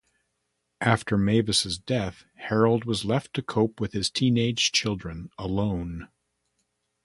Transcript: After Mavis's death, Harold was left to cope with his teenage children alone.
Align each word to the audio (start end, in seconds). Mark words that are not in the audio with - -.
After 0.83 1.15
Mavis's 1.15 1.77
death, 1.77 2.25
Harold 2.33 2.85
was 2.85 3.05
left 3.05 3.35
to 3.35 3.43
cope 3.43 3.79
with 3.79 3.93
his 3.93 4.09
teenage 4.09 4.71
children 4.71 5.29
alone. 5.37 6.07